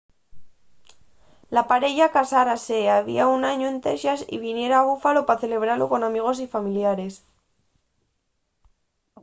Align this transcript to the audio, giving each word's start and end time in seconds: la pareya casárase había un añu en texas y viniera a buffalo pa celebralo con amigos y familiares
la 1.55 1.63
pareya 1.71 2.13
casárase 2.17 2.77
había 2.97 3.23
un 3.35 3.41
añu 3.51 3.67
en 3.73 3.77
texas 3.87 4.19
y 4.35 4.37
viniera 4.45 4.75
a 4.79 4.87
buffalo 4.89 5.21
pa 5.27 5.39
celebralo 5.43 5.85
con 5.91 6.01
amigos 6.09 6.37
y 6.45 6.51
familiares 6.55 7.13